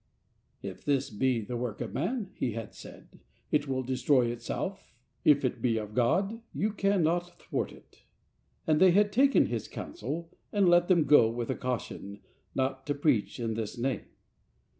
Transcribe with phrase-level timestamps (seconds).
[0.63, 3.19] "If this be the work of man," he had said,"
[3.51, 8.01] it will destroy itself; if it be of God, you cannot thwart it."
[8.65, 12.21] And they had taken his counsel, and let them go with a caution
[12.55, 14.05] "not to preach in this name."